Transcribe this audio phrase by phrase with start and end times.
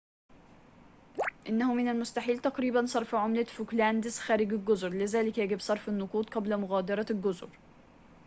[1.49, 7.05] إنه من المستحيل تقريباً صرف عملة فوكلاندس خارج الجزر لذلك يجب صرف النقود قبل مغادرة
[7.09, 7.49] الجزر